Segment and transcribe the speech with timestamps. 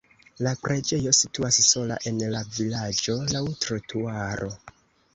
[0.45, 4.55] La preĝejo situas sola en la vilaĝo laŭ trotuaro.